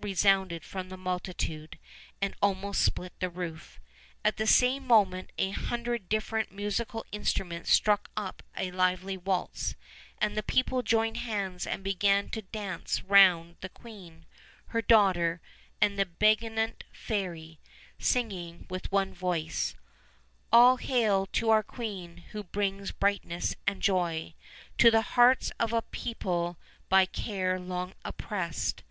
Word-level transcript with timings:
resounded 0.00 0.62
from 0.64 0.90
the 0.90 0.96
multitude, 0.96 1.76
and 2.20 2.36
almost 2.40 2.82
split 2.84 3.12
the 3.18 3.28
roof. 3.28 3.80
At 4.24 4.36
the 4.36 4.46
same 4.46 4.86
moment 4.86 5.32
a 5.38 5.50
hundred 5.50 6.08
different 6.08 6.52
musical 6.52 7.04
instruments 7.10 7.72
struck 7.72 8.08
up 8.16 8.44
a 8.56 8.70
lively 8.70 9.16
waltz, 9.16 9.74
and 10.18 10.36
the 10.36 10.42
people 10.44 10.82
joined 10.82 11.16
hands 11.16 11.66
and 11.66 11.82
began 11.82 12.28
to 12.30 12.42
dance 12.42 13.02
round 13.02 13.56
the 13.60 13.68
queen, 13.68 14.24
her 14.66 14.80
daughter, 14.82 15.40
and 15.80 15.98
the 15.98 16.06
benignant 16.06 16.84
fairy, 16.92 17.58
sing 17.98 18.30
ing 18.30 18.66
with 18.70 18.92
one 18.92 19.12
voice: 19.12 19.74
All 20.52 20.76
hail 20.76 21.26
to 21.32 21.50
our 21.50 21.64
queen, 21.64 22.18
who 22.30 22.44
brings 22.44 22.92
brightness 22.92 23.56
and 23.66 23.82
joy 23.82 24.34
To 24.78 24.92
the 24.92 25.02
hearts 25.02 25.50
of 25.58 25.72
a 25.72 25.82
people 25.82 26.56
by 26.88 27.04
care 27.04 27.58
long 27.58 27.94
oppressed! 28.04 28.84